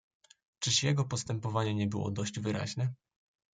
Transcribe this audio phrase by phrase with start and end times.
[0.59, 2.93] "Czyż jego postępowanie nie było dość wyraźne?"